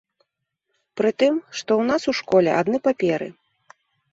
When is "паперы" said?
2.89-3.29